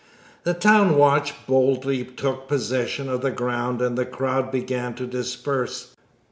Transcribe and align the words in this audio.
The 0.45 0.55
town 0.55 0.97
watch 0.97 1.35
boldly 1.45 2.03
took 2.03 2.47
possession 2.47 3.07
of 3.07 3.21
the 3.21 3.29
ground, 3.29 3.83
and 3.83 3.95
the 3.95 4.03
crowd 4.07 4.51
began 4.51 4.95
to 4.95 5.05
disperse. 5.05 5.95